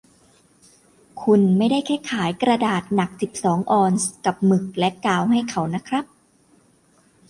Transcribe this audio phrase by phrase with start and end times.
[1.23, 6.05] คุณไม่ได้แค่ขายกระดาษหนักสิบสองออนซ์กับหมึกและกาวให้เขานะครับ